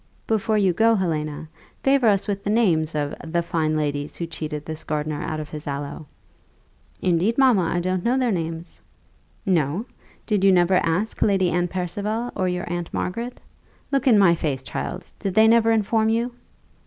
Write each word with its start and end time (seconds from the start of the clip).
"Before 0.25 0.57
you 0.57 0.73
go, 0.73 0.95
Helena, 0.95 1.47
favour 1.83 2.07
us 2.07 2.27
with 2.27 2.43
the 2.43 2.49
names 2.49 2.95
of 2.95 3.13
the 3.23 3.43
fine 3.43 3.77
ladies 3.77 4.15
who 4.15 4.25
cheated 4.25 4.65
this 4.65 4.81
old 4.81 4.87
gardener 4.87 5.21
out 5.21 5.39
of 5.39 5.49
his 5.49 5.67
aloe." 5.67 6.07
"Indeed, 7.03 7.37
mamma, 7.37 7.65
I 7.71 7.79
don't 7.81 8.03
know 8.03 8.17
their 8.17 8.31
names." 8.31 8.81
"No! 9.45 9.85
Did 10.25 10.43
you 10.43 10.51
never 10.51 10.77
ask 10.77 11.21
Lady 11.21 11.51
Anne 11.51 11.67
Percival, 11.67 12.31
or 12.35 12.49
your 12.49 12.67
aunt 12.67 12.91
Margaret? 12.91 13.39
Look 13.91 14.07
in 14.07 14.17
my 14.17 14.33
face, 14.33 14.63
child! 14.63 15.05
Did 15.19 15.35
they 15.35 15.47
never 15.47 15.69
inform 15.69 16.09
you?" 16.09 16.31